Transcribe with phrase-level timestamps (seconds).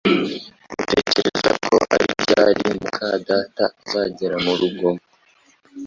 [0.81, 4.87] Utekereza ko ari ryari muka data azagera murugo?